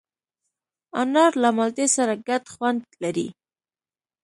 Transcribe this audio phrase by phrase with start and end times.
[1.01, 3.27] انار له مالټې سره ګډ خوند لري.